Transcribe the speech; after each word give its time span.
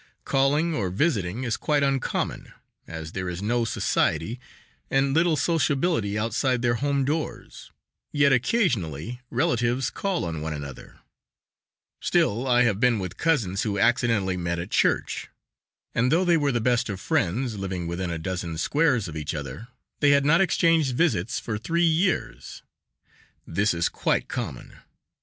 Calling 0.25 0.73
or 0.73 0.89
visiting 0.89 1.43
is 1.43 1.57
quite 1.57 1.83
uncommon, 1.83 2.51
as 2.87 3.11
there 3.11 3.29
is 3.29 3.39
no 3.39 3.63
society, 3.63 4.39
and 4.89 5.13
little 5.13 5.35
sociability 5.35 6.17
outside 6.17 6.63
their 6.63 6.73
home 6.73 7.05
doors, 7.05 7.69
yet 8.11 8.33
occasionally 8.33 9.21
relatives 9.29 9.91
call 9.91 10.25
on 10.25 10.41
one 10.41 10.55
another; 10.55 11.01
still 11.99 12.47
I 12.47 12.63
have 12.63 12.79
been 12.79 12.97
with 12.97 13.17
cousins 13.17 13.61
who 13.61 13.77
accidentally 13.77 14.37
met 14.37 14.57
at 14.57 14.71
church, 14.71 15.27
and 15.93 16.11
though 16.11 16.25
they 16.25 16.35
were 16.35 16.51
the 16.51 16.59
best 16.59 16.89
of 16.89 16.99
friends, 16.99 17.59
living 17.59 17.85
within 17.85 18.09
a 18.09 18.17
dozen 18.17 18.57
squares 18.57 19.07
of 19.07 19.15
each 19.15 19.35
other, 19.35 19.67
they 19.99 20.09
had 20.09 20.25
not 20.25 20.41
exchanged 20.41 20.95
visits 20.95 21.39
for 21.39 21.59
three 21.59 21.85
years; 21.85 22.63
this 23.45 23.71
is 23.71 23.87
quite 23.87 24.27
common. 24.27 24.77